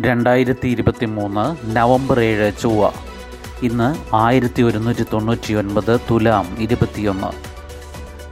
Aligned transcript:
രണ്ടായിരത്തി 0.00 0.68
ഇരുപത്തി 0.68 1.04
മൂന്ന് 1.06 1.76
നവംബർ 1.76 2.20
ഏഴ് 2.20 2.52
ചൊവ്വ. 2.62 2.90
ഇന്ന് 3.62 4.16
ആയിരത്തി 4.16 4.62
ഒരുന്നൂറ്റി 4.62 5.04
തൊണ്ണൂറ്റി 5.12 5.54
ഒൻപത് 5.54 6.00
തുലാം 6.10 6.56
ഇരുപത്തിയൊന്ന്. 6.58 7.44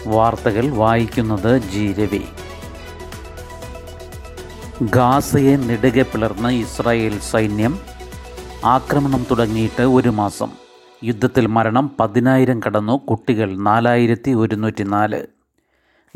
വാർത്തകൾ 0.09 0.71
വായിക്കുന്നത് 0.71 1.59
ജി 1.59 1.93
രവി. 1.93 2.21
ഗാസയെ 4.83 5.57
നെടുകെ 5.57 6.03
പിളർന്ന് 6.03 6.49
ഇസ്രായേൽ 6.49 7.19
സൈന്യം 7.19 7.79
ആക്രമണം 8.65 9.27
തുടങ്ങിയിട്ട് 9.31 9.83
ഒരു 9.83 10.09
മാസം. 10.09 10.51
യുദ്ധത്തിൽ 11.05 11.47
മരണം 11.47 11.91
പതിനായിരം 12.01 12.61
കടന്നു 12.67 13.01
കുട്ടികൾ 13.07 13.57
നാലായിരത്തി 13.57 14.31
ഒരുന്നൂറ്റി 14.31 14.83
നാല് 14.83 15.27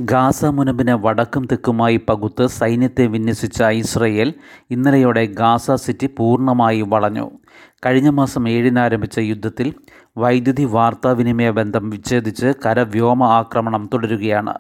ഗാസ 0.01 0.45
മുനമ്പിനെ 0.45 0.95
വടക്കും 0.95 1.45
തെക്കുമായി 1.45 2.01
പകുത്ത് 2.09 2.47
സൈന്യത്തെ 2.47 3.07
വിന്യസിച്ച 3.07 3.63
ഇസ്രയേൽ 3.63 4.35
ഇന്നലെയോടെ 4.71 5.27
ഗാസ 5.27 5.71
സിറ്റി 5.71 6.09
പൂർണമായി 6.19 6.81
വളഞ്ഞു. 6.81 7.31
കഴിഞ്ഞ 7.87 8.09
മാസം 8.09 8.49
ഏഴിന് 8.49 8.79
ആരംഭിച്ച 8.79 9.19
യുദ്ധത്തിൽ 9.19 9.75
വൈദ്യുതി 10.19 10.65
വാർത്താവിനിമയ 10.65 11.51
ബന്ധം 11.51 11.91
വിച്ഛേദിച്ച് 11.91 12.53
കരവ്യോമ 12.67 13.25
ആക്രമണം 13.25 13.91
തുടരുകയാണ്. 13.95 14.55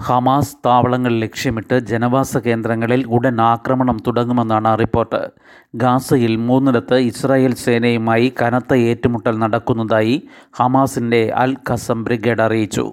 ഹമാസ് 0.00 0.56
താവളങ്ങൾ 0.66 1.12
ലക്ഷ്യമിട്ട് 1.20 1.78
ജനവാസ 1.78 2.36
കേന്ദ്രങ്ങളിൽ 2.36 3.06
ഉടൻ 3.06 3.40
ആക്രമണം 3.40 3.96
തുടങ്ങുമെന്നാണ് 4.06 4.78
റിപ്പോർട്ട്. 4.78 5.30
ഗാസയിൽ 5.74 6.36
മൂന്നിടത്ത് 6.36 6.94
ഇസ്രായേൽ 6.94 7.54
സേനയുമായി 7.54 8.32
കനത്ത 8.42 8.74
ഏറ്റുമുട്ടൽ 8.74 9.38
നടക്കുന്നതായി 9.38 10.22
ഹമാസിന്റെ 10.52 11.32
അൽ 11.36 11.56
ഖസം 11.70 12.04
ബ്രിഗേഡ് 12.04 12.40
അറിയിച്ചു. 12.40 12.92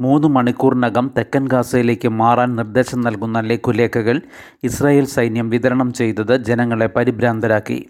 മൂന്ന് 0.00 0.28
മണിക്കൂറിനകം 0.28 1.10
തെക്കൻ 1.18 1.48
ഗാസയിലേക്ക് 1.48 2.08
മാറാൻ 2.08 2.56
നിർദ്ദേശം 2.56 3.00
നൽകുന്ന 3.00 3.40
ലഘുലേഖകൾ 3.40 4.20
ഇസ്രായേൽ 4.64 5.04
സൈന്യം 5.04 5.50
വിതരണം 5.50 5.92
ചെയ്തത് 5.92 6.36
ജനങ്ങളെ 6.36 6.86
പരിഭ്രാന്തരാക്കി. 6.86 7.88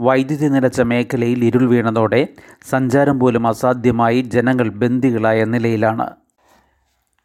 വൈദ്യുതി 0.00 0.48
നിലച്ച 0.48 0.80
മേഖലയിൽ 0.80 1.44
ഇരുൾ 1.44 1.68
വീണതോടെ 1.68 2.28
സഞ്ചാരം 2.70 3.20
പോലും 3.20 3.46
അസാധ്യമായി 3.46 4.20
ജനങ്ങൾ 4.20 4.68
ബന്ദികളായ 4.68 5.44
നിലയിലാണ്. 5.44 6.10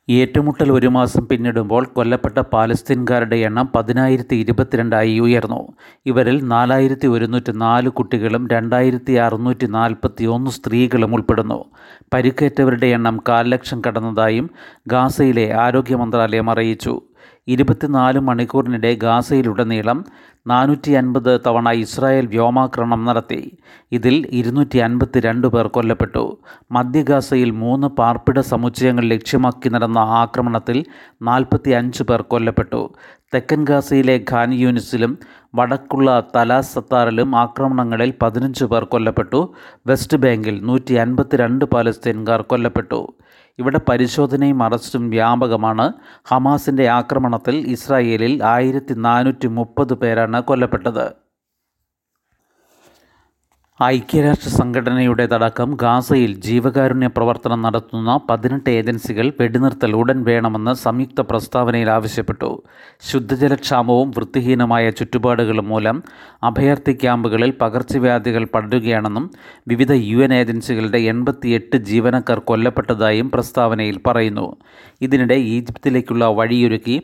ഏറ്റുമുട്ടൽ 0.10 0.72
ഒരു 0.72 0.88
മാസം 0.88 1.28
പിന്നിടുമ്പോൾ 1.28 1.86
കൊല്ലപ്പെട്ട 1.86 2.40
പാലസ്തീൻകാരുടെ 2.40 3.36
എണ്ണം 3.36 3.70
പതിനായിരത്തി 3.76 4.36
ഇരുപത്തിരണ്ടായി 4.36 5.20
ഉയർന്നു. 5.20 5.68
ഇവരിൽ 6.06 6.44
നാലായിരത്തി 6.44 7.08
ഒരുന്നൂറ്റി 7.08 7.52
നാല് 7.52 7.90
കുട്ടികളും 7.90 8.48
രണ്ടായിരത്തി 8.48 9.14
അറുന്നൂറ്റി 9.14 9.66
നാൽപ്പത്തി 9.66 10.26
ഒന്ന് 10.26 10.52
സ്ത്രീകളും 10.52 11.14
ഉൾപ്പെടുന്നു. 11.14 11.66
പരിക്കേറ്റവരുടെ 12.14 12.88
എണ്ണം 12.88 13.22
കാൽ 13.30 13.48
ലക്ഷം 13.48 13.82
കടന്നതായും 13.88 14.50
ഗാസയിലെ 14.88 15.54
ആരോഗ്യ 15.54 15.96
മന്ത്രാലയം 15.96 16.50
അറിയിച്ചു. 16.50 17.02
ഇരുപത്തിനാല് 17.50 18.20
മണിക്കൂറിനിടെ 18.20 18.96
ഗാസയിലുടനീളം 18.96 20.06
നാനൂറ്റി 20.48 20.92
അൻപത് 20.92 21.32
തവണ 21.48 21.70
ഇസ്രായേൽ 21.70 22.26
വ്യോമാക്രമണം 22.26 23.06
നടത്തി. 23.06 23.58
ഇതിൽ 23.92 24.16
ഇരുന്നൂറ്റി 24.32 24.78
അൻപത്തി 24.78 25.20
രണ്ട് 25.20 25.48
പേർ 25.48 25.68
കൊല്ലപ്പെട്ടു. 25.68 26.24
മധ്യ 26.72 27.02
ഗാസയിൽ 27.02 27.52
മൂന്ന് 27.52 27.88
പാർപ്പിട 27.88 28.40
സമുച്ചയങ്ങൾ 28.40 29.06
ലക്ഷ്യമാക്കി 29.06 29.70
നടന്ന 29.70 29.98
ആക്രമണത്തിൽ 29.98 30.86
നാൽപ്പത്തി 31.22 31.72
അഞ്ച് 31.72 32.04
പേർ 32.04 32.22
കൊല്ലപ്പെട്ടു. 32.22 32.82
തെക്കൻ 33.34 33.64
ഗാസയിലെ 33.64 34.26
ഖാൻ 34.32 34.54
യൂനിസിലും 34.54 35.18
വടക്കുള്ള 35.56 36.24
തലാസത്താറിലും 36.36 37.36
ആക്രമണങ്ങളിൽ 37.36 38.14
പതിനഞ്ച് 38.22 38.66
പേർ 38.66 38.84
കൊല്ലപ്പെട്ടു. 38.84 39.54
വെസ്റ്റ് 39.88 40.18
ബാങ്കിൽ 40.18 40.60
നൂറ്റി 40.64 40.94
അൻപത്തിരണ്ട് 40.94 41.66
പാലസ്തീൻകാർ 41.66 42.42
കൊല്ലപ്പെട്ടു. 42.42 43.02
ഇവിടെ 43.60 43.80
പരിശോധനയും 43.90 44.64
അറസ്റ്റും 44.64 45.10
വ്യാപകമാണ്. 45.10 45.94
ഹമാസിന്റെ 46.28 46.88
ആക്രമണത്തിൽ 46.90 47.56
ഇസ്രായേലിൽ 47.68 48.44
ആയിരത്തി 48.44 48.94
നാനൂറ്റി 48.94 49.48
മുപ്പത് 49.48 49.94
പേരാണ് 49.94 50.44
കൊല്ലപ്പെട്ടത്. 50.44 51.29
ഐക്യരാഷ്ട്ര 53.84 54.50
സംഘടനയുടേതടക്കം 54.50 55.78
ഗാസയിൽ 55.82 56.36
ജീവകാരുണ്യ 56.36 57.08
പ്രവർത്തനം 57.08 57.62
നടത്തുന്ന 57.62 58.20
പതിനെട്ട് 58.30 58.70
ഏജൻസികൾ 58.70 59.34
വെടിനിർത്തൽ 59.40 59.96
ഉടൻ 59.96 60.24
വേണമെന്ന് 60.24 60.74
സംയുക്ത 60.74 61.22
പ്രസ്താവനയിൽ 61.22 61.90
ആവശ്യപ്പെട്ടു. 61.90 62.64
ശുദ്ധജലക്ഷാമവും 63.12 64.12
വൃത്തിഹീനമായ 64.12 64.90
ചുറ്റുപാടുകളും 64.90 65.70
മൂലം 65.70 66.04
അഭയാർത്ഥി 66.44 66.92
ക്യാമ്പുകളിൽ 66.92 67.54
പകർച്ചവ്യാധികൾ 67.62 68.46
പടരുകയാണെന്നും 68.46 69.32
വിവിധ 69.68 69.92
യു 69.92 70.18
എൻ 70.18 70.34
ഏജൻസികളുടെ 70.34 70.98
എൺപത്തിയെട്ട് 70.98 71.78
ജീവനക്കാർ 71.78 72.40
കൊല്ലപ്പെട്ടതായും 72.40 73.32
പ്രസ്താവനയിൽ 73.32 74.00
പറയുന്നു. 74.08 74.56
ഇതിനിടെ 75.02 75.34
ഈജിപ്തിലേക്കുള്ള 75.34 76.26
വഴിയൊരുക്കി 76.26 77.02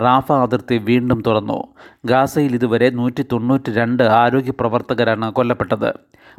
റാഫ 0.00 0.32
അതിർത്തി 0.32 0.78
വീണ്ടും 0.78 1.22
തുറന്നു. 1.26 1.64
ഗാസയിൽ 2.10 2.54
ഇതുവരെ 2.54 2.90
നൂറ്റി 2.90 3.22
തൊണ്ണൂറ്റി 3.32 3.70
രണ്ട് 3.72 4.02
ആരോഗ്യ 4.02 4.52
പ്രവർത്തകരാണ് 4.60 5.32
കൊല്ലപ്പെട്ടത്. 5.32 5.92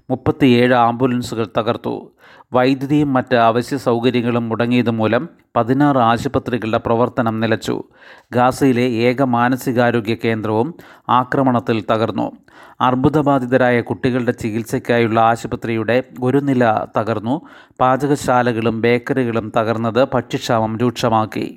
മുപ്പത്തിയേഴ് 0.09 0.73
ആംബുലൻസുകൾ 0.73 1.47
തകർത്തു. 1.57 1.93
വൈദ്യുതിയും 2.53 3.13
മറ്റ് 3.13 3.35
അവശ്യ 3.35 3.77
സൗകര്യങ്ങളും 3.77 4.49
മുടങ്ങിയത് 4.49 4.89
മൂലം 4.89 5.29
പതിനാറ് 5.55 5.97
ആശുപത്രികളുടെ 5.97 6.77
പ്രവർത്തനം 6.77 7.39
നിലച്ചു. 7.39 7.83
ഗാസയിലെ 8.31 8.85
ഏക 9.07 9.21
മാനസികാരോഗ്യ 9.21 10.15
കേന്ദ്രവും 10.25 10.73
ആക്രമണത്തിൽ 11.09 11.83
തകർന്നു. 11.91 12.31
അർബുദബാധിതരായ 12.81 13.81
കുട്ടികളുടെ 13.81 14.31
ചികിത്സയ്ക്കായുള്ള 14.31 15.19
ആശുപത്രിയുടെ 15.19 16.03
ഒരു 16.21 16.37
നില 16.37 16.85
തകർന്നു. 16.97 17.41
പാചകശാലകളും 17.79 18.81
ബേക്കറികളും 18.81 19.51
തകർന്നത് 19.57 20.07
ഭക്ഷ്യക്ഷാമം 20.13 20.77
രൂക്ഷമാക്കി. 20.77 21.47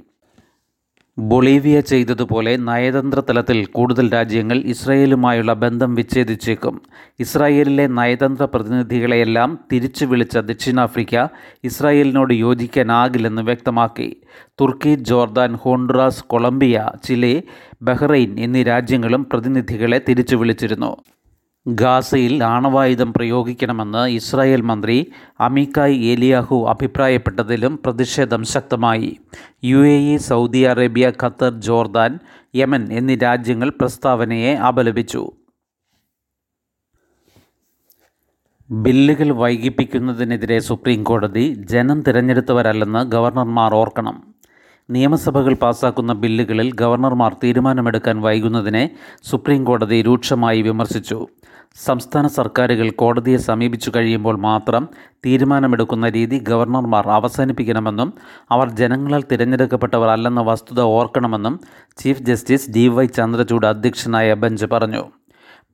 ബൊളീവിയ 1.18 1.80
ചെയ്തതുപോലെ 1.80 2.56
നയതന്ത്ര 2.56 3.20
തലത്തിൽ 3.20 3.66
കൂടുതൽ 3.66 4.12
രാജ്യങ്ങൾ 4.12 4.56
ഇസ്രായേലുമായുള്ള 4.56 5.52
ബന്ധം 5.52 5.94
വിച്ഛേദിച്ചേക്കും. 5.94 6.82
ഇസ്രായേലിലെ 7.20 7.86
നയതന്ത്ര 7.86 8.44
പ്രതിനിധികളെയെല്ലാം 8.44 9.58
തിരിച്ചു 9.72 10.04
വിളിച്ച 10.04 10.38
ദക്ഷിണാഫ്രിക്ക 10.38 11.26
ഇസ്രായേലിനോട് 11.64 12.34
യോജിക്കാനാകില്ലെന്ന് 12.34 13.42
വ്യക്തമാക്കി. 13.42 14.16
തുർക്കി 14.60 14.94
Jordan 14.94 15.54
Honduras 15.54 16.24
Colombia 16.24 16.86
Chile 17.04 17.42
Bahrain 17.82 18.40
എന്നീ 18.40 18.62
രാജ്യങ്ങളും 18.62 19.24
പ്രതിനിധികളെ 19.24 20.00
തിരിച്ചു 20.08 20.36
വിളിച്ചിരുന്നു. 20.36 20.96
ഗാസയിൽ 21.66 22.44
ആണവായുധം 22.44 23.12
പ്രയോഗിക്കണമെന്ന് 23.12 24.08
ഇസ്രായേൽ 24.10 24.60
മന്ത്രി 24.60 25.12
അമിക്കായ് 25.40 25.96
ഏലിയാഹു 26.02 26.66
അഭിപ്രായപ്പെട്ടതിലും 26.68 27.80
പ്രതിഷേധം 27.84 28.44
ശക്തമായി. 28.44 29.16
U 29.64 29.76
A 29.76 30.14
E 30.14 30.16
Saudi 30.16 30.58
Arabia 30.58 31.12
Qatar 31.22 31.52
Jordan 31.60 32.18
Yemen 32.54 32.92
എന്നീ 32.92 33.16
രാജ്യങ്ങൾ 33.16 33.72
പ്രസ്താവനയെ 33.80 34.54
അപലപിച്ചു. 34.54 35.32
ബില്ലുകൾ 38.70 39.30
വൈകിപ്പിക്കുന്നതിനെതിരെ 39.30 40.58
സുപ്രീം 40.58 41.04
കോടതി 41.04 41.54
ജനം 41.54 42.00
തിരഞ്ഞെടുത്തവരല്ലെന്ന് 42.00 43.10
ഗവർണർമാർ 43.10 43.74
ഓർക്കണം. 43.74 44.34
നിയമസഭകൾ 44.90 45.54
പാസാക്കുന്ന 45.54 46.12
ബില്ലുകളിൽ 46.12 46.72
ഗവർണർമാർ 46.74 47.36
തീരുമാനമെടുക്കാൻ 47.44 48.20
വൈകുന്നതിനെ 48.20 48.90
സുപ്രീം 49.22 49.64
കോടതി 49.64 50.02
രൂക്ഷമായി 50.02 50.62
വിമർശിച്ചു. 50.62 51.28
സംസ്ഥാന 51.76 52.26
സർക്കാരുകൾ 52.26 52.90
കോടതിയെ 52.90 53.36
സമീപിച്ചു 53.36 53.92
കഴിയുമ്പോൾ 53.96 54.36
മാത്രം 54.38 54.88
തീരുമാനമെടുക്കുന്ന 55.26 56.08
രീതി 56.08 56.38
ഗവർണർമാർ 56.38 57.08
അവസാനിപ്പിക്കണമെന്നും 57.08 58.12
അവർ 58.50 58.70
ജനങ്ങളാൽ 58.70 59.24
തിരഞ്ഞെടുക്കപ്പെട്ടവർ 59.32 60.08
അല്ലെന്ന 60.08 60.40
വസ്തുത 60.40 60.80
ഓർക്കണമെന്നും 60.80 61.60
chief 61.98 62.22
justice 62.22 62.70
D 62.70 62.88
Y 62.88 63.06
Chandrachud 63.06 63.66
അധ്യക്ഷനായ 63.66 64.34
ബെഞ്ച് 64.34 64.66
പറഞ്ഞു. 64.66 65.02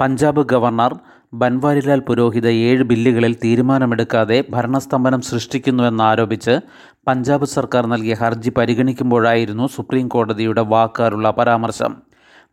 പഞ്ചാബ് 0.01 0.43
ഗവർണർ 0.45 0.95
ബൻവാരിലാൽ 1.35 2.01
പുരോഹിത 2.01 2.49
ഏഴ് 2.49 2.83
ബില്ലുകളിൽ 2.83 3.35
തീരുമാനമെടുക്കാതെ 3.45 4.45
ഭരണസ്തംഭനം 4.51 5.21
സൃഷ്ടിക്കുന്നുവെന്നാരോപിച്ച് 5.21 6.61
പഞ്ചാബ് 7.09 7.47
സർക്കാർ 7.47 7.87
നൽകിയ 7.87 8.15
ഹർജി 8.15 8.51
പരിഗണിക്കുമ്പോഴായിരുന്നു 8.51 9.67
സുപ്രീം 9.67 10.09
കോടതിയുടെ 10.09 10.61
വാക്കാലുള്ള 10.61 11.31
പരാമർശം. 11.31 12.06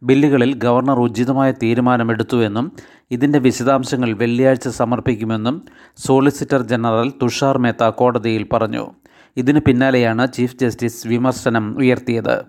ബില്ലുകളിൽ 0.04 0.54
ഗവർണർ 0.54 1.00
ഉചിതമായ 1.00 1.52
തീരുമാനമെടുത്തുവെന്നും 1.52 2.72
ഇതിന്റെ 3.12 3.40
വിശദാംശങ്ങൾ 3.40 4.14
വെള്ളിയാഴ്ച 4.14 4.68
സമർപ്പിക്കുമെന്നും 4.68 5.62
സോളിസിറ്റർ 5.98 6.62
ജനറൽ 6.62 7.14
തുഷാർ 7.22 7.58
മേത്ത 7.58 7.84
കോടതിയിൽ 7.84 8.48
പറഞ്ഞു. 8.54 8.92
ഇതിനു 9.38 9.60
പിന്നാലെയാണ് 9.68 10.34
ചീഫ് 10.34 10.58
ജസ്റ്റിസ് 10.62 11.08
വിമർശനം 11.08 11.78
ഉയർത്തിയത്. 11.78 12.46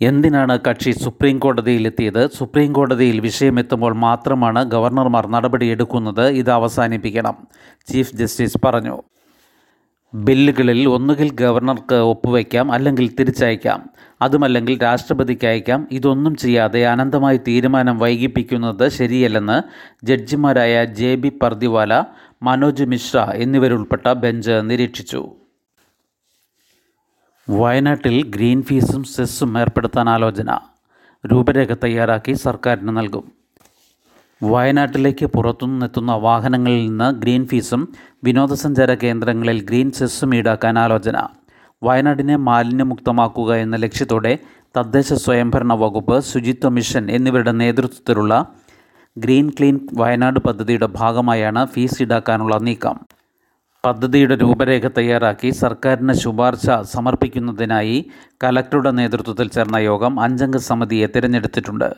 എന്തിനാണ് 0.00 0.58
കക്ഷി 0.68 0.90
സുപ്രീം 0.90 1.38
കോടതിയിലെത്തിയത്? 1.38 2.30
സുപ്രീം 2.30 2.72
കോടതിയിൽ 2.72 3.20
വിഷയമെത്തുമ്പോൾ 3.20 3.94
മാത്രമാണ് 3.94 4.64
ഗവർണർമാർ 4.64 5.26
നടപടിയെടുക്കുന്നത്. 5.26 6.28
ഇത് 6.28 6.50
അവസാനിപ്പിക്കണം 6.50 7.46
ചീഫ് 7.92 8.16
ജസ്റ്റിസ് 8.16 8.58
പറഞ്ഞു. 8.64 9.02
ബില്ലുകളിൽ 10.14 10.88
ഒന്നുകിൽ 10.88 11.32
ഗവർണർക്ക് 11.32 11.94
ഒപ്പുവയ്ക്കാം 11.94 12.72
അല്ലെങ്കിൽ 12.72 13.16
തിരിച്ചയക്കാം. 13.16 13.90
അതുമല്ലെങ്കിൽ 14.22 14.82
രാഷ്ട്രപതിക്ക് 14.82 15.46
അയക്കാം. 15.46 15.88
ഇതൊന്നും 15.90 16.36
ചെയ്യാതെ 16.36 16.86
അനന്തമായി 16.86 17.36
തീരുമാനം 17.36 17.98
വൈകിപ്പിക്കുന്നത് 17.98 18.88
ശരിയല്ലെന്ന് 18.88 19.62
ജഡ്ജിമാരായ 20.06 20.84
ജെ 20.84 21.14
ബി 21.14 21.28
പർദിവാല 21.28 22.04
മനോജ് 22.42 22.84
മിശ്ര 22.84 23.18
എന്നിവരുൾപ്പെട്ട 23.18 24.12
ബെഞ്ച് 24.12 24.50
നിരീക്ഷിച്ചു. 24.50 25.30
വയനാട്ടിൽ 27.50 28.26
ഗ്രീൻ 28.26 28.62
ഫീസും 28.62 29.04
സെസ്സും 29.04 29.60
ഏർപ്പെടുത്താൻ 29.60 30.08
ആലോചന. 30.08 30.58
രൂപരേഖ 31.26 31.74
തയ്യാറാക്കി 31.84 32.32
സർക്കാരിന് 32.32 32.96
നൽകും. 32.96 33.35
വയനാട്ടിലേക്ക് 34.42 35.26
പുറത്തുനിന്നെത്തുന്ന 35.26 36.12
വാഹനങ്ങളിൽ 36.12 36.88
നിന്ന് 36.88 37.14
ഗ്രീൻ 37.14 37.46
ഫീസും 37.46 37.94
വിനോദസഞ്ചാര 38.24 38.94
കേന്ദ്രങ്ങളിൽ 38.94 39.64
ഗ്രീൻ 39.64 39.90
സെസ്സും 39.90 40.34
ഈടാക്കാൻ 40.34 40.78
ആലോചന. 40.78 41.28
വയനാടിനെ 41.82 42.36
മാലിന്യമുക്തമാക്കുക 42.36 43.54
എന്ന 43.54 43.76
ലക്ഷ്യത്തോടെ 43.76 44.38
തദ്ദേശ 44.76 45.12
സ്വയംഭരണ 45.12 45.72
വകുപ്പ് 45.72 46.20
ശുചിത്വ 46.24 46.68
മിഷൻ 46.68 47.10
എന്നിവരുടെ 47.10 47.52
നേതൃത്വത്തിലുള്ള 47.52 48.54
ഗ്രീൻ 49.18 49.50
ക്ലീൻ 49.50 49.80
വയനാട് 49.94 50.40
പദ്ധതിയുടെ 50.40 50.86
ഭാഗമായാണ് 50.86 51.66
ഫീസ് 51.66 52.02
ഈടാക്കാനുള്ള 52.02 52.56
നീക്കം. 52.56 52.96
പദ്ധതിയുടെ 53.86 54.34
രൂപരേഖ 54.34 54.86
തയ്യാറാക്കി 54.86 55.50
സർക്കാരിന് 55.50 56.12
ശുപാർശ 56.12 56.70
സമർപ്പിക്കുന്നതിനായി 56.82 58.10
കലക്ടറുടെ 58.44 58.90
നേതൃത്വത്തിൽ 58.90 59.48
ചേർന്ന 59.48 59.76
യോഗം 59.76 60.20
അഞ്ചംഗ 60.20 60.56
സമിതിയെ 60.56 61.06
തിരഞ്ഞെടുത്തിട്ടുണ്ട്. 61.06 61.94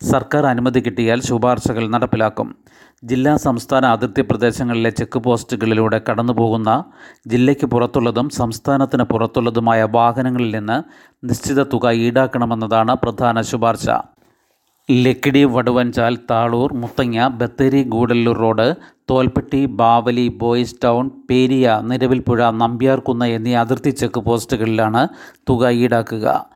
സർക്കാർ 0.00 0.46
അനുമതി 0.46 0.80
കിട്ടിയാൽ 0.80 1.20
ശുപാർശകൾ 1.20 1.88
നടപ്പിലാക്കും. 1.88 2.54
ജില്ലാ 3.04 3.36
സംസ്ഥാന 3.36 3.86
അതിർത്തി 3.86 4.22
പ്രദേശങ്ങളിലെ 4.22 4.90
ചെക്ക് 4.90 5.18
പോസ്റ്റുകളിലൂടെ 5.18 6.00
കടന്നുപോകുന്ന 6.06 6.70
ജില്ലയ്ക്ക് 7.26 7.66
പുറത്തുള്ളതും 7.66 8.28
സംസ്ഥാനത്തിന് 8.28 9.02
പുറത്തുള്ളതുമായ 9.02 9.82
വാഹനങ്ങളിൽ 9.82 10.56
നിന്ന് 10.56 10.78
നിശ്ചിത 11.24 11.62
തുക 11.62 11.90
ഈടാക്കണമെന്നതാണ് 11.90 12.94
പ്രധാന 12.94 13.40
ശുപാർശ. 13.40 13.88
Lakkidi 14.88 15.44
Vaduvanchal 15.44 16.18
Thaloor 16.30 16.72
Muthanga 16.74 17.26
Bathery 17.40 17.82
Gudalur 17.82 18.36
road 18.36 18.74
Tholpetty 19.10 19.66
Bavali 19.66 20.28
boys 20.28 20.74
town 20.84 21.10
Periya 21.30 21.80
Nilavilpuzha 21.82 22.50
Nambiarkunnu 22.50 23.24
എന്നീ 23.24 23.54
അതിർത്തി 23.54 23.90
ചെക്ക് 23.90 24.20
പോസ്റ്റുകളിലാണ് 24.20 25.08
തുക 25.48 25.68
ഈടാക്കുക. 25.68 26.49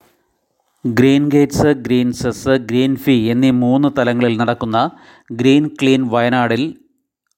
Green 0.84 1.28
gates 1.28 1.66
green 1.66 2.12
cess 2.12 2.48
green 2.48 2.96
fee 2.96 3.30
എന്നീ 3.30 3.50
മൂന്ന് 3.50 3.88
തലങ്ങളിൽ 3.98 4.36
നടക്കുന്ന 4.36 4.90
ഗ്രീൻ 5.32 5.70
ക്ലീൻ 5.82 6.08
വയനാടിൽ 6.08 6.74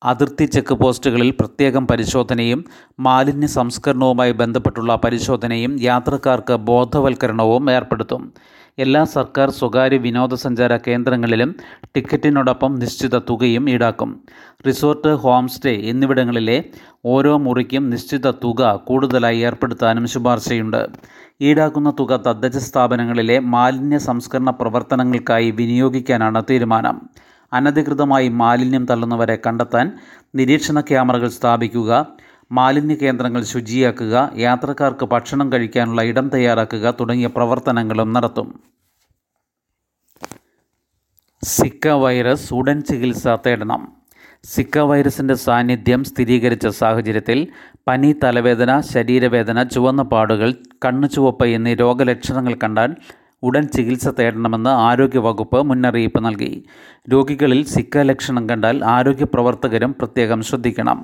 അതിർത്തി 0.05 0.45
ചെക്ക് 0.45 0.75
പോസ്റ്റുകളിൽ 0.75 1.31
പ്രത്യേകം 1.31 1.87
പരിശോധനയും 1.87 2.65
മാലിന്യ 3.01 3.47
സംസ്കരണവുമായി 3.47 4.33
ബന്ധപ്പെട്ടുള്ള 4.33 5.01
പരിശോധനയും 5.05 5.83
യാത്രക്കാർക്ക് 5.83 6.53
ബോധവൽക്കരണവും 6.53 7.71
ഏർപ്പെടുത്തും. 7.71 8.35
എല്ലാ 8.79 9.05
സർക്കാർ 9.05 9.51
സ്വകാര്യ 9.51 9.97
വിനോദസഞ്ചാര 9.97 10.77
കേന്ദ്രങ്ങളിലും 10.77 11.55
ടിക്കറ്റിനോടൊപ്പം 11.85 12.75
നിശ്ചിത 12.75 13.19
തുകയും 13.19 13.71
ഈടാക്കും. 13.71 14.25
റിസോർട്ട് 14.67 15.15
ഹോം 15.15 15.49
സ്റ്റേ 15.49 15.73
എന്നിവിടങ്ങളിലെ 15.83 16.65
ഓരോ 17.05 17.39
മുറിക്കും 17.39 17.91
നിശ്ചിത 17.91 18.31
തുക 18.31 18.81
കൂടുതലായി 18.85 19.39
ഏർപ്പെടുത്താനും 19.39 20.07
ശുപാർശയുണ്ട്. 20.07 20.87
ഈടാക്കുന്ന 21.41 21.93
തുക 22.01 22.17
തദ്ദേശ 22.17 22.57
സ്ഥാപനങ്ങളിലെ 22.57 23.39
മാലിന്യ 23.39 23.99
സംസ്കരണ 23.99 24.51
പ്രവർത്തനങ്ങൾക്കായി 24.51 25.51
വിനിയോഗിക്കാനാണ് 25.51 26.43
തീരുമാനം. 26.51 27.01
അനധികൃതമായി 27.53 28.29
മാലിന്യം 28.29 28.87
തള്ളുന്നവരെ 28.87 29.39
കണ്ടെത്താൻ 29.47 29.93
നിരീക്ഷണ 30.35 30.81
ക്യാമറകൾ 30.81 31.29
സ്ഥാപിക്കുക 31.29 32.07
മാലിന്യ 32.53 32.95
കേന്ദ്രങ്ങൾ 32.95 33.43
ശുചിയാക്കുക 33.43 34.31
യാത്രക്കാർക്ക് 34.37 35.07
ഭക്ഷണം 35.07 35.53
കഴിക്കാനുള്ള 35.53 36.03
ഇടം 36.03 36.29
തയ്യാറാക്കുക 36.29 36.95
തുടങ്ങിയ 37.01 37.27
പ്രവർത്തനങ്ങളും 37.27 38.13
നടത്തും. 38.13 38.61
സിക്ക 41.43 41.89
വൈറസ് 41.89 42.55
ഉടൻ 42.55 42.81
ചികിത്സ 42.81 43.27
തേടണം. 43.27 43.93
സിക്ക 44.45 44.79
വൈറസിന്റെ 44.79 45.35
സാന്നിധ്യം 45.35 46.05
സ്ഥിരീകരിച്ച 46.05 46.67
സാഹചര്യത്തിൽ 46.67 47.49
പനി 47.89 48.15
തലവേദന 48.25 48.81
ശരീരവേദന 48.81 49.63
ചുവന്ന 49.63 50.03
പാടുകൾ 50.03 50.55
കണ്ണു 50.85 51.07
ചുവപ്പ് 51.07 51.45
എന്നീ 51.45 51.75
രോഗലക്ഷണങ്ങൾ 51.75 52.55
കണ്ടാൽ 52.55 52.97
ഉടൻ 53.47 53.65
ചികിത്സ 53.67 54.09
തേടണമെന്ന് 54.09 54.71
ആരോഗ്യവകുപ്പ് 54.71 55.59
മുന്നറിയിപ്പ് 55.63 56.21
നൽകി. 56.25 56.53
രോഗികളിൽ 57.13 57.61
സിക്ക 57.75 57.99
ലക്ഷണം 57.99 58.45
കണ്ടാൽ 58.49 58.77
ആരോഗ്യ 58.85 59.27
പ്രവർത്തകരും 59.35 59.93
പ്രത്യേകം 59.99 60.43
ശ്രദ്ധിക്കണം. 60.43 60.99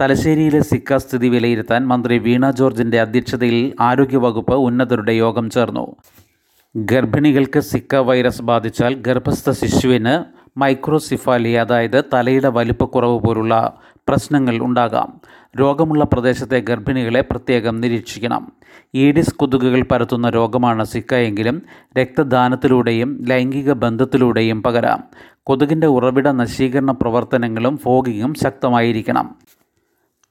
തലശ്ശേരിയിലെ 0.00 0.60
സിക്ക 0.60 0.96
സ്ഥിതി 0.96 1.28
വിലയിരുത്താൻ 1.28 1.82
മന്ത്രി 1.88 2.18
വീണ 2.18 2.50
ജോർജിന്റെ 2.50 3.00
അധ്യക്ഷതയിൽ 3.00 3.58
ആരോഗ്യവകുപ്പ് 3.80 4.54
ഉന്നതരുടെ 4.68 5.12
യോഗം 5.12 5.50
ചേർന്നു. 5.50 5.86
ഗർഭിണികൾക്ക് 6.76 7.60
സിക്ക 7.60 7.96
വൈറസ് 8.08 8.42
ബാധിച്ചാൽ 8.42 8.94
ഗർഭസ്ഥ 9.06 9.50
ശിശുവിന് 9.50 10.14
മൈക്രോസിഫാലി 10.56 11.48
അതായത് 11.48 12.04
തലയുടെ 12.12 12.48
വലിപ്പക്കുറവ് 12.48 13.20
പോലുള്ള 13.20 13.72
പ്രശ്നങ്ങൾ 14.08 14.58
ഉണ്ടാകാം. 14.58 15.20
രോഗമുള്ള 15.60 16.04
പ്രദേശത്തെ 16.04 16.60
ഗർഭിണികളെ 16.60 17.20
പ്രത്യേകം 17.20 17.80
നിരീക്ഷിക്കണം. 17.80 18.52
ഈഡിസ് 18.94 19.34
കൊതുകുകൾ 19.34 19.82
പരത്തുന്ന 19.82 20.30
രോഗമാണ് 20.30 20.84
സിക്ക 20.84 21.14
എങ്കിലും 21.14 21.62
രക്തദാനത്തിലൂടെയും 21.98 23.24
ലൈംഗിക 23.28 23.72
ബന്ധത്തിലൂടെയും 23.72 24.62
പകരാം. 24.62 25.04
കൊതുകിന്റെ 25.42 25.86
ഉറവിട 25.86 26.28
നശീകരണ 26.28 26.90
പ്രവർത്തനങ്ങളും 26.90 27.78
ഫോഗിങ്ങും 27.78 28.34
ശക്തമായിരിക്കണം. 28.34 29.34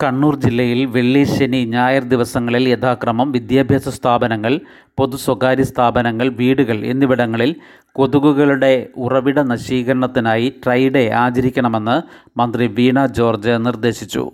കണ്ണൂർ 0.04 0.36
ജില്ലയിൽ 0.36 0.86
വെള്ളി 0.86 1.24
ശനി 1.24 1.66
ഞായർ 1.66 2.04
ദിവസങ്ങളിൽ 2.04 2.70
യഥാക്രമം 2.70 3.32
വിദ്യാഭ്യാസ 3.32 3.90
സ്ഥാപനങ്ങൾ 3.90 4.60
പൊതു 4.98 5.18
സ്വകാര്യ 5.18 5.64
സ്ഥാപനങ്ങൾ 5.64 6.30
വീടുകൾ 6.30 6.86
എന്നിവിടങ്ങളിൽ 6.86 7.56
കൊതുകുകളുടെ 7.92 8.88
ഉറവിട 8.98 9.40
നശീകരണത്തിനായി 9.40 10.50
ട്രൈഡേ 10.50 11.10
ആചരിക്കണമെന്ന് 11.10 12.02
മന്ത്രി 12.40 12.68
വീണ 12.68 13.06
ജോർജ് 13.06 13.50
നിർദ്ദേശിച്ചു. 13.50 14.32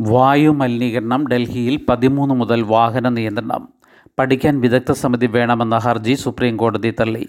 വായു 0.00 0.50
മലിനീകരണം 0.50 1.28
ഡൽഹിയിൽ 1.28 1.80
പതിമൂന്ന് 1.88 2.34
മുതൽ 2.34 2.62
വാഹന 2.62 3.08
നിയന്ത്രണം. 3.08 3.68
പഠിക്കാൻ 4.18 4.60
വിദഗ്ധ 4.60 4.92
സമിതി 4.92 5.26
വേണമെന്ന 5.26 5.78
ഹർജി 5.78 6.14
സുപ്രീം 6.14 6.56
കോടതി 6.56 6.94
തള്ളി. 7.00 7.28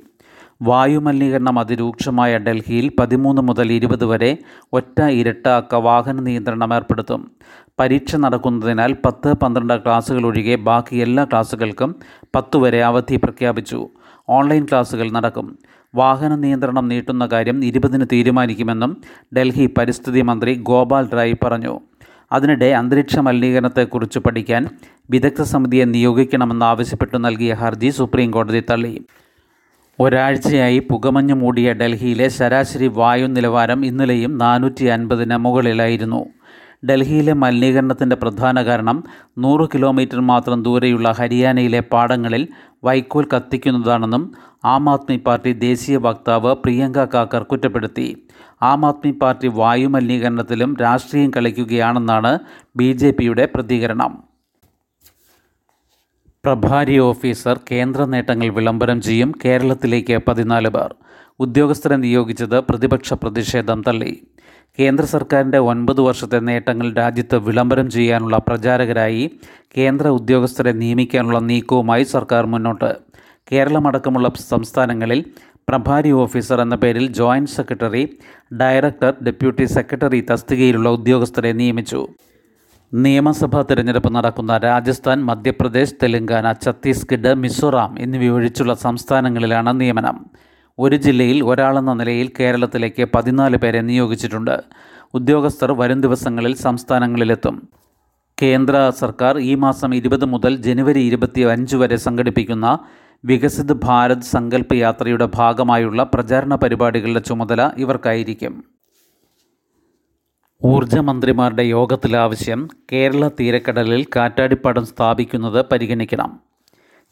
വായു 0.61 0.99
മലിനീകരണം 0.99 1.59
അതിരൂക്ഷമായ 1.59 2.37
ഡൽഹിയിൽ 2.37 2.91
പതിമൂന്ന് 2.99 3.41
മുതൽ 3.41 3.71
ഇരുപത് 3.71 4.05
വരെ 4.05 4.37
ഒറ്റ 4.73 5.01
ഇരട്ട 5.01 5.47
അക്ക 5.47 5.75
വാഹന 5.75 6.19
നിയന്ത്രണം 6.19 6.73
ഏർപ്പെടുത്തും. 6.73 7.31
പരീക്ഷ 7.79 8.15
നടക്കുന്നതിനാൽ 8.15 8.95
പത്ത് 9.05 9.33
പന്ത്രണ്ട് 9.33 9.83
ക്ലാസ്സുകൾ 9.83 10.25
ഒഴികെ 10.25 10.55
ബാക്കി 10.55 10.95
എല്ലാ 10.95 11.23
ക്ലാസ്സുകൾക്കും 11.25 11.95
പത്ത് 12.35 12.57
വരെ 12.57 12.83
അവധി 12.83 13.15
പ്രഖ്യാപിച്ചു. 13.15 13.89
ഓൺലൈൻ 14.29 14.65
ക്ലാസ്സുകൾ 14.65 15.11
നടക്കും. 15.11 15.59
വാഹന 15.95 16.35
നിയന്ത്രണം 16.35 16.87
നീട്ടുന്ന 16.87 17.25
കാര്യം 17.25 17.65
ഇരുപതിന് 17.65 18.05
തീരുമാനിക്കുമെന്നും 18.11 18.97
ഡൽഹി 19.37 19.73
പരിസ്ഥിതി 19.77 20.21
മന്ത്രി 20.21 20.53
ഗോപാൽ 20.53 21.09
റായ് 21.09 21.33
പറഞ്ഞു. 21.43 21.79
അതിനിടെ 22.31 22.65
അന്തരീക്ഷ 22.65 23.19
മലിനീകരണത്തെക്കുറിച്ച് 23.19 24.19
പഠിക്കാൻ 24.19 24.67
വിദഗ്ധ 25.09 25.41
സമിതിയെ 25.41 25.85
നിയോഗിക്കണമെന്നാവശ്യപ്പെട്ടു 25.85 27.17
നൽകിയ 27.17 27.53
ഹർജി 27.53 27.89
സുപ്രീം 27.89 28.31
കോടതി 28.31 28.63
തള്ളി. 28.69 29.05
ഒരാഴ്ചയായി 29.99 30.79
പുകമഞ്ഞ് 30.79 31.33
മൂടിയ 31.33 31.73
ഡൽഹിയിലെ 31.73 32.27
ശരാശരി 32.27 32.87
വായു 32.87 33.27
നിലവാരം 33.27 33.85
ഇന്നലെയും 33.85 34.37
നാനൂറ്റി 34.37 34.85
അൻപതിന് 34.85 35.37
മുകളിലായിരുന്നു. 35.37 36.25
ഡൽഹിയിലെ 36.85 37.33
മലിനീകരണത്തിന്റെ 37.33 38.15
പ്രധാന 38.15 38.63
കാരണം 38.63 39.03
നൂറ് 39.37 39.69
കിലോമീറ്റർ 39.75 40.19
മാത്രം 40.19 40.63
ദൂരെയുള്ള 40.63 41.11
ഹരിയാനയിലെ 41.11 41.79
പാടങ്ങളിൽ 41.79 42.47
വൈക്കോൽ 42.83 43.27
കത്തിക്കുന്നതാണെന്നും 43.35 44.33
ആം 44.65 44.89
ആദ്മി 44.89 45.17
പാർട്ടി 45.17 45.53
ദേശീയ 45.53 45.97
വക്താവ് 45.97 46.55
പ്രിയങ്ക 46.55 47.05
കാക്കർ 47.05 47.43
കുറ്റപ്പെടുത്തി. 47.43 48.07
ആം 48.63 48.85
ആദ്മി 48.85 49.11
പാർട്ടി 49.11 49.47
വായു 49.47 49.87
മലിനീകരണത്തിലും 49.87 50.77
രാഷ്ട്രീയം 50.81 51.31
കളിക്കുകയാണെന്നാണ് 51.37 52.39
ബി 52.75 52.93
പ്രതികരണം. 53.55 54.26
പ്രഭാരി 56.47 56.97
ഓഫീസർ 56.97 57.59
കേന്ദ്ര 57.71 58.01
നേട്ടങ്ങൾ 58.05 58.49
വിളംബരം 58.49 59.01
ചെയ്യും 59.01 59.33
കേരളത്തിലേക്ക് 59.45 60.17
പതിനാല് 60.27 60.69
പേർ 60.69 60.95
ഉദ്യോഗസ്ഥരെ 61.39 61.95
നിയോഗിച്ചത് 61.95 62.55
പ്രതിപക്ഷ 62.59 63.13
പ്രതിഷേധം 63.13 63.83
തള്ളി. 63.87 64.11
കേന്ദ്ര 64.79 65.05
സർക്കാരിന്റെ 65.05 65.57
ഒൻപത് 65.57 66.01
വർഷത്തെ 66.01 66.39
നേട്ടങ്ങൾ 66.39 66.93
രാജ്യത്ത് 66.93 67.37
വിളംബരം 67.37 67.89
ചെയ്യാനുള്ള 67.89 68.37
പ്രചാരകരായി 68.37 69.31
കേന്ദ്ര 69.77 70.07
ഉദ്യോഗസ്ഥരെ 70.07 70.71
നിയമിക്കാനുള്ള 70.71 71.39
നീക്കവുമായി 71.39 72.03
സർക്കാർ 72.03 72.45
മുന്നോട്ട്. 72.45 72.95
കേരളമടക്കമുള്ള 73.51 74.31
സംസ്ഥാനങ്ങളിൽ 74.49 75.25
പ്രഭാരി 75.69 76.11
ഓഫീസർ 76.11 76.61
എന്ന 76.61 76.75
പേരിൽ 76.75 77.07
joint 77.07 77.49
secretary 77.49 78.05
director 78.61 79.13
deputy 79.25 79.65
secretary 79.65 80.21
തസ്തികയിലുള്ള 80.31 80.89
ഉദ്യോഗസ്ഥരെ 80.89 81.53
നിയമിച്ചു. 81.53 82.07
നിയമസഭാ 82.93 83.61
തിരഞ്ഞെടുപ്പ് 83.61 84.15
നടക്കുന്ന 84.15 84.57
രാജസ്ഥാൻ 84.57 85.25
മധ്യപ്രദേശ് 85.25 85.93
തെലങ്കാന 86.03 86.53
ഛത്തീസ്ഗഡ് 86.65 87.33
മിസോറാം 87.33 87.95
എന്നിവയൊഴിച്ചുള്ള 87.99 88.73
സംസ്ഥാനങ്ങളിലാണ് 88.73 89.79
നിയമനം. 89.79 90.25
ഒരു 90.79 90.95
ജില്ലയിൽ 90.95 91.43
ഒരാളെന്ന 91.43 91.93
നിലയിൽ 91.93 92.31
കേരളത്തിലേക്ക് 92.39 93.07
പതിനാല് 93.15 93.57
പേരെ 93.57 93.81
നിയോഗിച്ചിട്ടുണ്ട്. 93.81 94.63
ഉദ്യോഗസ്ഥർ 95.13 95.71
വരും 95.71 96.01
ദിവസങ്ങളിൽ 96.01 96.55
സംസ്ഥാനങ്ങളിലെത്തും. 96.55 97.69
കേന്ദ്ര 98.41 98.89
സർക്കാർ 98.89 99.37
ഈ 99.39 99.55
മാസം 99.55 99.95
ഇരുപത് 99.95 100.25
മുതൽ 100.25 100.55
ജനുവരി 100.55 100.99
ഇരുപത്തി 100.99 101.41
അഞ്ച് 101.41 101.75
വരെ 101.75 101.95
സംഘടിപ്പിക്കുന്ന 101.95 102.79
വികസിത് 103.25 103.73
ഭാരത് 103.73 104.31
സങ്കല്പ് 104.33 104.75
യാത്രയുടെ 104.75 105.29
ഭാഗമായുള്ള 105.35 106.03
പ്രചാരണ 106.03 106.55
പരിപാടികളുടെ 106.55 107.19
ചുമതല 107.19 107.71
ഇവർക്കായിരിക്കും. 107.77 108.76
ഊർജമന്ത്രിമാരുടെ 110.63 111.63
യോഗത്തിൽ 111.63 112.17
ആവശ്യം 112.17 112.67
കേരള 112.91 113.27
തീരക്കടലിൽ 113.27 114.05
കാറ്റാടിപ്പാടം 114.15 114.85
സ്ഥാപിക്കുന്നത് 114.85 115.65
പരിഗണിക്കണം. 115.71 116.39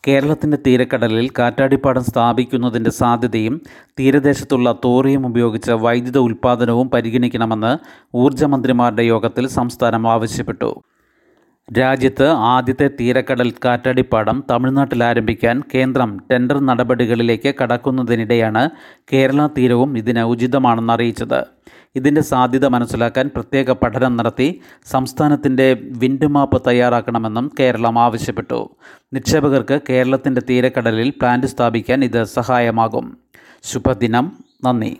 കേരളത്തിന്റെ 0.08 0.58
തീരക്കടലിൽ 0.68 1.30
കാറ്റാടിപ്പാടം 1.40 2.04
സ്ഥാപിക്കുന്നതിന്റെ 2.04 2.90
സാധ്യതയും 2.90 3.62
തീരദേശത്തുള്ള 4.00 4.76
തോറിയം 4.86 5.26
ഉപയോഗിച്ച് 5.28 5.72
വൈദ്യുത 5.72 6.18
ഉൽപ്പാദനവും 6.18 6.90
പരിഗണിക്കണമെന്ന് 6.90 7.78
ഊർജമന്ത്രിമാരുടെ 8.16 9.04
യോഗത്തിൽ 9.04 9.48
സംസ്ഥാനം 9.48 10.10
ആവശ്യപ്പെട്ടു. 10.12 10.82
രാജ്യത്ത് 11.80 12.28
ആദ്യത്തെ 12.28 12.90
തീരക്കടൽ 13.00 13.54
കാറ്റാടിപ്പാടം 13.66 14.44
തമിഴ്നാട്ടിൽ 14.52 15.04
ആരംഭിക്കാൻ 15.04 15.64
കേന്ദ്രം 15.76 16.20
ടെൻഡർ 16.32 16.60
നടപടികളിലേക്ക് 16.60 17.56
കടക്കുന്നതിനിടെയാണ് 17.64 18.70
കേരള 19.14 19.48
തീരവും 19.48 19.98
ഇതിന് 19.98 20.20
ഉചിതമാണെന്ന് 20.20 20.94
അറിയിച്ചത്. 20.94 21.46
ഇതിന്റെ 21.96 22.22
സാധ്യത 22.22 22.66
മനസ്സിലാക്കാൻ 22.66 23.30
പ്രത്യേക 23.36 23.72
പഠനം 23.72 24.18
നടത്തി 24.18 24.62
സംസ്ഥാനത്തിന്റെ 24.86 25.74
വിൻഡ് 25.74 26.28
മാപ്പ് 26.28 26.62
തയ്യാറാക്കണമെന്നും 26.68 27.52
കേരളം 27.60 28.00
ആവശ്യപ്പെട്ടു. 28.00 28.76
നിക്ഷേപകർക്ക് 29.14 29.80
കേരളത്തിന്റെ 29.90 30.42
തീരക്കടലിൽ 30.50 31.10
പ്ലാന്റ് 31.10 31.48
സ്ഥാപിക്കാൻ 31.48 32.04
ഇത് 32.04 32.24
സഹായമാകും. 32.24 33.18
ശുഭദിനം. 33.64 34.32
നന്ദി. 34.64 34.98